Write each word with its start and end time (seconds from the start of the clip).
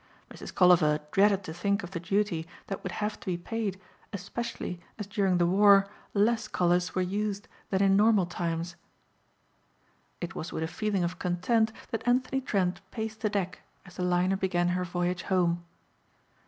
Mrs. 0.31 0.55
Colliver 0.55 0.99
dreaded 1.11 1.43
to 1.43 1.53
think 1.53 1.83
of 1.83 1.91
the 1.91 1.99
duty 1.99 2.47
that 2.65 2.81
would 2.81 2.93
have 2.93 3.19
to 3.19 3.25
be 3.27 3.37
paid 3.37 3.79
especially 4.11 4.79
as 4.97 5.05
during 5.05 5.37
the 5.37 5.45
war 5.45 5.87
less 6.15 6.47
collars 6.47 6.95
were 6.95 7.03
used 7.03 7.47
than 7.69 7.83
in 7.83 7.95
normal 7.97 8.25
times. 8.25 8.75
It 10.19 10.33
was 10.33 10.51
with 10.51 10.63
a 10.63 10.67
feeling 10.67 11.03
of 11.03 11.19
content 11.19 11.71
that 11.91 12.07
Anthony 12.07 12.41
Trent 12.41 12.81
paced 12.89 13.21
the 13.21 13.29
deck 13.29 13.59
as 13.85 13.97
the 13.97 14.03
liner 14.03 14.37
began 14.37 14.69
her 14.69 14.83
voyage 14.83 15.21
home. 15.21 15.63